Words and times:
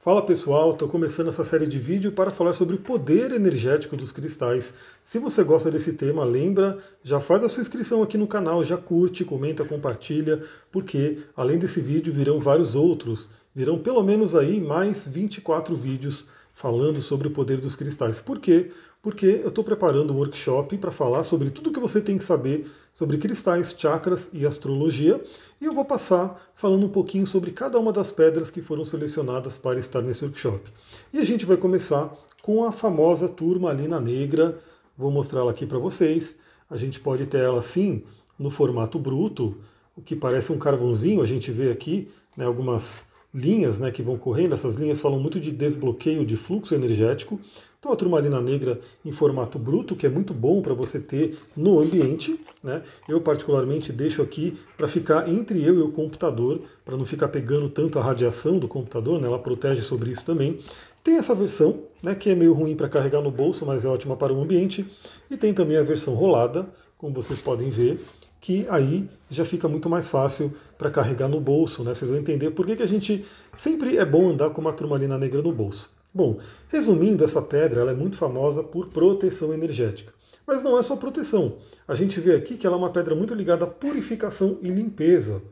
Fala 0.00 0.22
pessoal, 0.22 0.74
estou 0.74 0.88
começando 0.88 1.26
essa 1.26 1.44
série 1.44 1.66
de 1.66 1.76
vídeo 1.76 2.12
para 2.12 2.30
falar 2.30 2.52
sobre 2.52 2.76
o 2.76 2.78
poder 2.78 3.32
energético 3.32 3.96
dos 3.96 4.12
cristais. 4.12 4.72
Se 5.02 5.18
você 5.18 5.42
gosta 5.42 5.72
desse 5.72 5.92
tema, 5.94 6.24
lembra, 6.24 6.78
já 7.02 7.18
faz 7.18 7.42
a 7.42 7.48
sua 7.48 7.62
inscrição 7.62 8.00
aqui 8.00 8.16
no 8.16 8.28
canal, 8.28 8.62
já 8.62 8.76
curte, 8.76 9.24
comenta, 9.24 9.64
compartilha, 9.64 10.40
porque 10.70 11.18
além 11.36 11.58
desse 11.58 11.80
vídeo 11.80 12.14
virão 12.14 12.38
vários 12.38 12.76
outros, 12.76 13.28
virão 13.52 13.76
pelo 13.76 14.04
menos 14.04 14.36
aí 14.36 14.60
mais 14.60 15.04
24 15.04 15.74
vídeos 15.74 16.26
falando 16.54 17.02
sobre 17.02 17.26
o 17.26 17.32
poder 17.32 17.56
dos 17.56 17.74
cristais. 17.74 18.20
Por 18.20 18.38
quê? 18.38 18.70
Porque 19.00 19.40
eu 19.42 19.48
estou 19.48 19.62
preparando 19.62 20.12
um 20.12 20.16
workshop 20.16 20.76
para 20.78 20.90
falar 20.90 21.22
sobre 21.22 21.50
tudo 21.50 21.72
que 21.72 21.80
você 21.80 22.00
tem 22.00 22.18
que 22.18 22.24
saber 22.24 22.68
sobre 22.92 23.16
cristais, 23.16 23.72
chakras 23.78 24.28
e 24.32 24.44
astrologia, 24.44 25.22
e 25.60 25.66
eu 25.66 25.72
vou 25.72 25.84
passar 25.84 26.50
falando 26.54 26.84
um 26.84 26.88
pouquinho 26.88 27.28
sobre 27.28 27.52
cada 27.52 27.78
uma 27.78 27.92
das 27.92 28.10
pedras 28.10 28.50
que 28.50 28.60
foram 28.60 28.84
selecionadas 28.84 29.56
para 29.56 29.78
estar 29.78 30.02
nesse 30.02 30.24
workshop. 30.24 30.68
E 31.12 31.18
a 31.18 31.24
gente 31.24 31.46
vai 31.46 31.56
começar 31.56 32.12
com 32.42 32.64
a 32.64 32.72
famosa 32.72 33.28
turmalina 33.28 34.00
negra. 34.00 34.58
Vou 34.96 35.10
mostrar 35.12 35.40
ela 35.40 35.52
aqui 35.52 35.64
para 35.64 35.78
vocês. 35.78 36.34
A 36.68 36.76
gente 36.76 36.98
pode 36.98 37.24
ter 37.26 37.38
ela 37.38 37.60
assim, 37.60 38.02
no 38.38 38.50
formato 38.50 38.98
bruto, 38.98 39.56
o 39.96 40.02
que 40.02 40.16
parece 40.16 40.50
um 40.50 40.58
carvãozinho. 40.58 41.22
A 41.22 41.26
gente 41.26 41.52
vê 41.52 41.70
aqui 41.70 42.08
né, 42.36 42.46
algumas 42.46 43.04
linhas 43.32 43.78
né, 43.78 43.90
que 43.90 44.02
vão 44.02 44.16
correndo. 44.16 44.54
Essas 44.54 44.74
linhas 44.74 45.00
falam 45.00 45.20
muito 45.20 45.38
de 45.38 45.52
desbloqueio 45.52 46.26
de 46.26 46.36
fluxo 46.36 46.74
energético. 46.74 47.38
Então 47.88 47.94
a 47.94 47.96
turmalina 47.96 48.38
negra 48.38 48.78
em 49.02 49.10
formato 49.10 49.58
bruto, 49.58 49.96
que 49.96 50.04
é 50.04 50.10
muito 50.10 50.34
bom 50.34 50.60
para 50.60 50.74
você 50.74 51.00
ter 51.00 51.38
no 51.56 51.80
ambiente. 51.80 52.38
Né? 52.62 52.82
Eu 53.08 53.18
particularmente 53.18 53.94
deixo 53.94 54.20
aqui 54.20 54.58
para 54.76 54.86
ficar 54.86 55.26
entre 55.26 55.64
eu 55.64 55.74
e 55.78 55.80
o 55.80 55.90
computador, 55.90 56.60
para 56.84 56.98
não 56.98 57.06
ficar 57.06 57.28
pegando 57.28 57.70
tanto 57.70 57.98
a 57.98 58.02
radiação 58.02 58.58
do 58.58 58.68
computador, 58.68 59.18
né? 59.18 59.26
ela 59.26 59.38
protege 59.38 59.80
sobre 59.80 60.10
isso 60.10 60.22
também. 60.22 60.58
Tem 61.02 61.16
essa 61.16 61.34
versão, 61.34 61.78
né, 62.02 62.14
que 62.14 62.28
é 62.28 62.34
meio 62.34 62.52
ruim 62.52 62.76
para 62.76 62.90
carregar 62.90 63.22
no 63.22 63.30
bolso, 63.30 63.64
mas 63.64 63.86
é 63.86 63.88
ótima 63.88 64.18
para 64.18 64.34
o 64.34 64.42
ambiente. 64.42 64.86
E 65.30 65.36
tem 65.38 65.54
também 65.54 65.78
a 65.78 65.82
versão 65.82 66.12
rolada, 66.12 66.66
como 66.98 67.14
vocês 67.14 67.40
podem 67.40 67.70
ver, 67.70 67.98
que 68.38 68.66
aí 68.68 69.08
já 69.30 69.46
fica 69.46 69.66
muito 69.66 69.88
mais 69.88 70.08
fácil 70.08 70.52
para 70.76 70.90
carregar 70.90 71.28
no 71.28 71.40
bolso, 71.40 71.82
né? 71.82 71.94
Vocês 71.94 72.10
vão 72.10 72.20
entender 72.20 72.50
por 72.50 72.66
que, 72.66 72.76
que 72.76 72.82
a 72.82 72.86
gente 72.86 73.24
sempre 73.56 73.96
é 73.96 74.04
bom 74.04 74.28
andar 74.28 74.50
com 74.50 74.60
uma 74.60 74.74
turmalina 74.74 75.16
negra 75.16 75.40
no 75.40 75.52
bolso. 75.52 75.88
Bom, 76.12 76.38
resumindo, 76.68 77.24
essa 77.24 77.42
pedra 77.42 77.82
ela 77.82 77.90
é 77.90 77.94
muito 77.94 78.16
famosa 78.16 78.62
por 78.62 78.88
proteção 78.88 79.52
energética. 79.52 80.12
Mas 80.46 80.64
não 80.64 80.78
é 80.78 80.82
só 80.82 80.96
proteção. 80.96 81.56
A 81.86 81.94
gente 81.94 82.20
vê 82.20 82.34
aqui 82.34 82.56
que 82.56 82.66
ela 82.66 82.76
é 82.76 82.78
uma 82.78 82.90
pedra 82.90 83.14
muito 83.14 83.34
ligada 83.34 83.64
à 83.64 83.68
purificação 83.68 84.58
e 84.62 84.68
limpeza. 84.68 85.42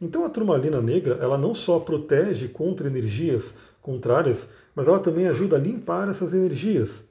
Então 0.00 0.24
a 0.24 0.28
turmalina 0.28 0.80
negra, 0.80 1.18
ela 1.20 1.36
não 1.36 1.54
só 1.54 1.80
protege 1.80 2.48
contra 2.48 2.86
energias 2.86 3.54
contrárias, 3.82 4.48
mas 4.74 4.86
ela 4.86 4.98
também 4.98 5.26
ajuda 5.26 5.56
a 5.56 5.58
limpar 5.58 6.08
essas 6.08 6.32
energias. 6.32 7.04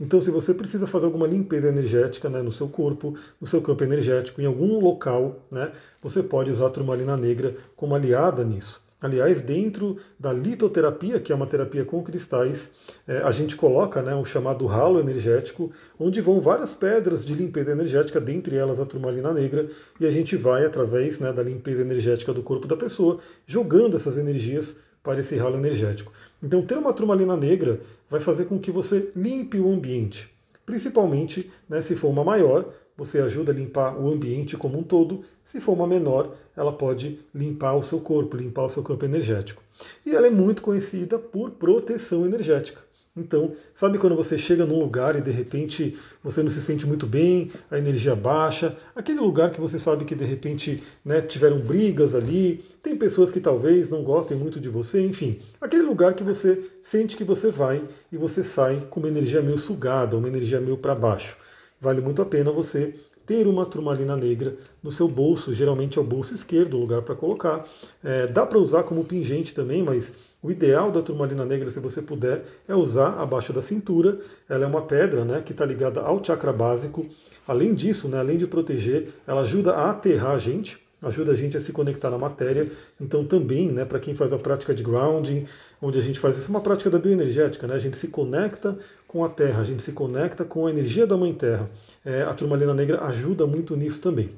Então, 0.00 0.20
se 0.20 0.30
você 0.30 0.54
precisa 0.54 0.86
fazer 0.86 1.06
alguma 1.06 1.26
limpeza 1.26 1.68
energética 1.68 2.28
né, 2.28 2.40
no 2.40 2.52
seu 2.52 2.68
corpo, 2.68 3.14
no 3.40 3.46
seu 3.46 3.60
campo 3.60 3.82
energético, 3.84 4.40
em 4.40 4.46
algum 4.46 4.78
local, 4.78 5.40
né, 5.50 5.72
você 6.02 6.22
pode 6.22 6.50
usar 6.50 6.68
a 6.68 6.70
turmalina 6.70 7.16
negra 7.16 7.54
como 7.74 7.94
aliada 7.94 8.44
nisso. 8.44 8.85
Aliás, 9.00 9.42
dentro 9.42 9.98
da 10.18 10.32
litoterapia, 10.32 11.20
que 11.20 11.30
é 11.30 11.34
uma 11.34 11.46
terapia 11.46 11.84
com 11.84 12.02
cristais, 12.02 12.70
é, 13.06 13.18
a 13.18 13.30
gente 13.30 13.54
coloca 13.54 14.00
né, 14.02 14.14
o 14.14 14.24
chamado 14.24 14.64
ralo 14.64 14.98
energético, 14.98 15.70
onde 15.98 16.22
vão 16.22 16.40
várias 16.40 16.74
pedras 16.74 17.24
de 17.24 17.34
limpeza 17.34 17.72
energética, 17.72 18.18
dentre 18.18 18.56
elas 18.56 18.80
a 18.80 18.86
turmalina 18.86 19.34
negra, 19.34 19.66
e 20.00 20.06
a 20.06 20.10
gente 20.10 20.34
vai, 20.34 20.64
através 20.64 21.20
né, 21.20 21.30
da 21.30 21.42
limpeza 21.42 21.82
energética 21.82 22.32
do 22.32 22.42
corpo 22.42 22.66
da 22.66 22.76
pessoa, 22.76 23.18
jogando 23.46 23.96
essas 23.96 24.16
energias 24.16 24.74
para 25.02 25.20
esse 25.20 25.36
ralo 25.36 25.56
energético. 25.56 26.10
Então, 26.42 26.62
ter 26.62 26.78
uma 26.78 26.92
turmalina 26.92 27.36
negra 27.36 27.80
vai 28.08 28.18
fazer 28.18 28.46
com 28.46 28.58
que 28.58 28.70
você 28.70 29.10
limpe 29.14 29.58
o 29.58 29.70
ambiente. 29.70 30.34
Principalmente, 30.64 31.50
né, 31.68 31.82
se 31.82 31.94
for 31.94 32.08
uma 32.08 32.24
maior, 32.24 32.72
você 32.96 33.18
ajuda 33.18 33.52
a 33.52 33.54
limpar 33.54 33.98
o 33.98 34.10
ambiente 34.10 34.56
como 34.56 34.78
um 34.78 34.82
todo. 34.82 35.20
Se 35.44 35.60
for 35.60 35.72
uma 35.72 35.86
menor, 35.86 36.34
ela 36.56 36.72
pode 36.72 37.20
limpar 37.34 37.74
o 37.74 37.82
seu 37.82 38.00
corpo, 38.00 38.36
limpar 38.36 38.64
o 38.64 38.70
seu 38.70 38.82
campo 38.82 39.04
energético. 39.04 39.62
E 40.04 40.14
ela 40.14 40.26
é 40.26 40.30
muito 40.30 40.62
conhecida 40.62 41.18
por 41.18 41.50
proteção 41.50 42.24
energética. 42.24 42.86
Então, 43.16 43.52
sabe 43.74 43.96
quando 43.96 44.14
você 44.14 44.36
chega 44.36 44.66
num 44.66 44.78
lugar 44.78 45.16
e 45.16 45.22
de 45.22 45.30
repente 45.30 45.96
você 46.22 46.42
não 46.42 46.50
se 46.50 46.60
sente 46.60 46.86
muito 46.86 47.06
bem, 47.06 47.50
a 47.70 47.78
energia 47.78 48.14
baixa, 48.14 48.76
aquele 48.94 49.20
lugar 49.20 49.50
que 49.52 49.60
você 49.60 49.78
sabe 49.78 50.04
que 50.04 50.14
de 50.14 50.24
repente 50.24 50.82
né, 51.02 51.22
tiveram 51.22 51.58
brigas 51.58 52.14
ali, 52.14 52.62
tem 52.82 52.94
pessoas 52.94 53.30
que 53.30 53.40
talvez 53.40 53.88
não 53.88 54.02
gostem 54.02 54.36
muito 54.36 54.60
de 54.60 54.68
você, 54.68 55.00
enfim, 55.02 55.38
aquele 55.58 55.82
lugar 55.82 56.12
que 56.12 56.22
você 56.22 56.62
sente 56.82 57.16
que 57.16 57.24
você 57.24 57.50
vai 57.50 57.82
e 58.12 58.18
você 58.18 58.44
sai 58.44 58.86
com 58.90 59.00
uma 59.00 59.08
energia 59.08 59.40
meio 59.40 59.56
sugada, 59.56 60.14
uma 60.14 60.28
energia 60.28 60.60
meio 60.60 60.76
para 60.76 60.94
baixo 60.94 61.38
vale 61.80 62.00
muito 62.00 62.22
a 62.22 62.26
pena 62.26 62.50
você 62.50 62.94
ter 63.26 63.46
uma 63.46 63.66
turmalina 63.66 64.16
negra 64.16 64.56
no 64.82 64.92
seu 64.92 65.08
bolso, 65.08 65.52
geralmente 65.52 65.98
é 65.98 66.00
o 66.00 66.04
bolso 66.04 66.32
esquerdo, 66.32 66.76
o 66.76 66.80
lugar 66.80 67.02
para 67.02 67.16
colocar. 67.16 67.66
É, 68.02 68.26
dá 68.28 68.46
para 68.46 68.58
usar 68.58 68.84
como 68.84 69.04
pingente 69.04 69.52
também, 69.52 69.82
mas 69.82 70.12
o 70.40 70.50
ideal 70.50 70.92
da 70.92 71.02
turmalina 71.02 71.44
negra, 71.44 71.68
se 71.70 71.80
você 71.80 72.00
puder, 72.00 72.44
é 72.68 72.74
usar 72.74 73.20
abaixo 73.20 73.52
da 73.52 73.60
cintura. 73.60 74.16
Ela 74.48 74.64
é 74.64 74.66
uma 74.68 74.82
pedra 74.82 75.24
né, 75.24 75.42
que 75.44 75.50
está 75.50 75.66
ligada 75.66 76.00
ao 76.00 76.22
chakra 76.22 76.52
básico. 76.52 77.04
Além 77.48 77.74
disso, 77.74 78.06
né, 78.06 78.20
além 78.20 78.38
de 78.38 78.46
proteger, 78.46 79.08
ela 79.26 79.40
ajuda 79.40 79.72
a 79.72 79.90
aterrar 79.90 80.32
a 80.32 80.38
gente, 80.38 80.78
ajuda 81.02 81.32
a 81.32 81.34
gente 81.34 81.56
a 81.56 81.60
se 81.60 81.72
conectar 81.72 82.10
na 82.10 82.18
matéria. 82.18 82.66
Então 83.00 83.24
também, 83.24 83.70
né, 83.70 83.84
para 83.84 84.00
quem 84.00 84.14
faz 84.14 84.32
a 84.32 84.38
prática 84.38 84.74
de 84.74 84.82
grounding, 84.82 85.46
onde 85.80 85.98
a 85.98 86.02
gente 86.02 86.18
faz 86.18 86.36
isso, 86.36 86.46
é 86.46 86.50
uma 86.50 86.60
prática 86.60 86.88
da 86.88 86.98
bioenergética, 86.98 87.66
né, 87.66 87.74
a 87.74 87.78
gente 87.78 87.96
se 87.96 88.08
conecta 88.08 88.76
com 89.06 89.24
a 89.24 89.28
Terra, 89.28 89.60
a 89.60 89.64
gente 89.64 89.82
se 89.82 89.92
conecta 89.92 90.44
com 90.44 90.66
a 90.66 90.70
energia 90.70 91.06
da 91.06 91.16
Mãe 91.16 91.32
Terra. 91.32 91.70
É, 92.04 92.22
a 92.22 92.34
turmalina 92.34 92.74
negra 92.74 93.02
ajuda 93.04 93.46
muito 93.46 93.76
nisso 93.76 94.00
também. 94.00 94.30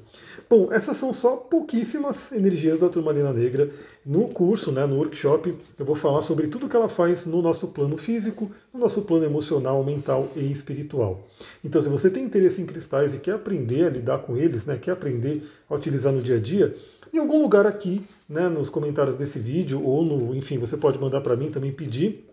Bom, 0.49 0.69
essas 0.71 0.97
são 0.97 1.13
só 1.13 1.35
pouquíssimas 1.35 2.31
energias 2.31 2.79
da 2.79 2.89
turmalina 2.89 3.31
negra. 3.31 3.69
No 4.03 4.27
curso, 4.29 4.71
né, 4.71 4.85
no 4.87 4.95
workshop, 4.95 5.53
eu 5.77 5.85
vou 5.85 5.95
falar 5.95 6.23
sobre 6.23 6.47
tudo 6.47 6.67
que 6.67 6.75
ela 6.75 6.89
faz 6.89 7.25
no 7.25 7.41
nosso 7.41 7.67
plano 7.67 7.97
físico, 7.97 8.49
no 8.73 8.79
nosso 8.79 9.03
plano 9.03 9.25
emocional, 9.25 9.83
mental 9.83 10.27
e 10.35 10.51
espiritual. 10.51 11.27
Então, 11.63 11.79
se 11.81 11.89
você 11.89 12.09
tem 12.09 12.23
interesse 12.23 12.61
em 12.61 12.65
cristais 12.65 13.13
e 13.13 13.19
quer 13.19 13.33
aprender 13.33 13.85
a 13.85 13.89
lidar 13.89 14.19
com 14.19 14.35
eles, 14.35 14.65
né, 14.65 14.77
quer 14.81 14.91
aprender 14.91 15.43
a 15.69 15.75
utilizar 15.75 16.11
no 16.11 16.21
dia 16.21 16.37
a 16.37 16.39
dia, 16.49 16.75
em 17.13 17.17
algum 17.17 17.41
lugar 17.41 17.65
aqui, 17.65 18.01
né, 18.27 18.47
nos 18.49 18.69
comentários 18.69 19.15
desse 19.15 19.39
vídeo, 19.39 19.83
ou 19.83 20.03
no, 20.03 20.35
enfim, 20.35 20.57
você 20.57 20.77
pode 20.77 20.99
mandar 20.99 21.21
para 21.21 21.35
mim 21.35 21.49
também 21.49 21.71
pedir, 21.71 22.25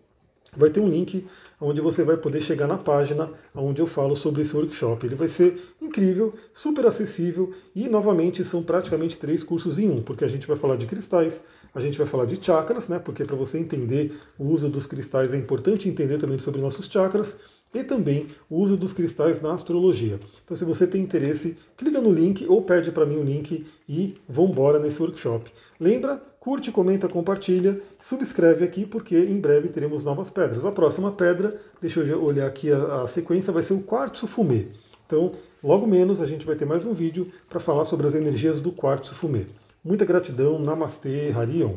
vai 0.57 0.71
ter 0.71 0.81
um 0.81 0.89
link 0.89 1.27
onde 1.61 1.81
você 1.81 2.05
vai 2.05 2.17
poder 2.17 2.41
chegar 2.41 2.67
na 2.67 2.77
página 2.77 3.31
onde 3.55 3.81
eu 3.81 3.87
falo 3.87 4.15
sobre 4.15 4.43
esse 4.43 4.55
workshop. 4.55 5.07
Ele 5.07 5.15
vai 5.15 5.29
ser 5.29 5.75
incrível, 5.81 6.35
super 6.53 6.87
acessível 6.87 7.53
e, 7.75 7.89
novamente, 7.89 8.45
são 8.45 8.63
praticamente 8.63 9.17
três 9.17 9.43
cursos 9.43 9.79
em 9.79 9.89
um, 9.89 10.03
porque 10.03 10.25
a 10.25 10.29
gente 10.29 10.47
vai 10.47 10.57
falar 10.57 10.77
de 10.77 10.87
cristais, 10.87 11.43
a 11.75 11.81
gente 11.81 11.99
vai 11.99 12.07
falar 12.07 12.27
de 12.27 12.43
chakras, 12.43 12.89
né, 12.89 12.99
porque 12.99 13.25
para 13.25 13.37
você 13.37 13.59
entender 13.59 14.19
o 14.39 14.45
uso 14.45 14.69
dos 14.69 14.87
cristais 14.87 15.33
é 15.33 15.37
importante 15.37 15.89
entender 15.89 16.19
também 16.19 16.39
sobre 16.39 16.61
nossos 16.61 16.87
chakras, 16.87 17.37
e 17.75 17.85
também 17.85 18.29
o 18.49 18.57
uso 18.57 18.77
dos 18.77 18.93
cristais 18.93 19.41
na 19.41 19.53
astrologia. 19.53 20.19
Então, 20.45 20.57
se 20.57 20.65
você 20.65 20.87
tem 20.87 21.03
interesse, 21.03 21.57
clica 21.77 22.01
no 22.01 22.13
link 22.13 22.47
ou 22.49 22.63
pede 22.63 22.91
para 22.91 23.07
mim 23.07 23.17
o 23.17 23.23
link 23.23 23.67
e 23.89 24.17
vamos 24.29 24.53
embora 24.53 24.79
nesse 24.79 25.01
workshop. 25.01 25.51
Lembra, 25.79 26.23
curte, 26.41 26.73
comenta, 26.73 27.09
compartilha, 27.09 27.81
subscreve 28.01 28.65
aqui 28.65 28.87
porque 28.87 29.17
em 29.17 29.39
breve 29.39 29.69
teremos 29.69 30.05
novas 30.05 30.31
pedras. 30.31 30.65
A 30.65 30.73
próxima 30.73 31.13
pedra, 31.13 31.55
deixa 31.81 32.01
eu 32.01 32.25
olhar 32.25 32.47
aqui 32.47 32.73
a, 32.73 33.03
a 33.03 33.09
sequência, 33.09 33.53
vai 33.53 33.63
ser 33.63 33.75
o 33.75 33.81
quartzo 33.81 34.27
fumê. 34.27 34.69
Então, 35.07 35.33
logo 35.63 35.87
menos 35.87 36.21
a 36.21 36.27
gente 36.27 36.47
vai 36.47 36.57
ter 36.57 36.65
mais 36.65 36.85
um 36.85 36.93
vídeo 36.93 37.31
para 37.49 37.61
falar 37.61 37.85
sobre 37.85 38.07
as 38.07 38.15
energias 38.15 38.61
do 38.61 38.73
quartzo 38.73 39.15
fumê. 39.15 39.47
Muita 39.85 40.05
gratidão, 40.05 40.59
Namastê, 40.59 41.31
Harion. 41.31 41.75